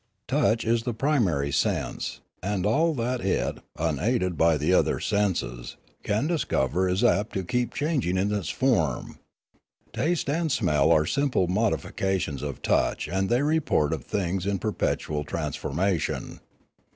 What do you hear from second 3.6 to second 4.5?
unaided